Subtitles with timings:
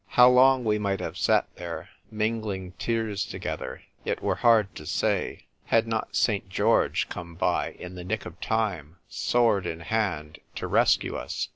[0.07, 4.87] How long we might have sat there, ming ling tears together, it were hard to
[4.87, 6.49] say— had not St.
[6.49, 11.49] George come by, in the nick of time, sword in hand, to rescue us.